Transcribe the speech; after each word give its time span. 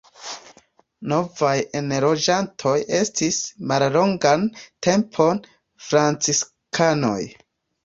Novaj 1.11 1.51
enloĝantoj 1.79 2.73
estis 3.01 3.39
mallongan 3.73 4.49
tempon 4.89 5.45
franciskanoj. 5.91 7.17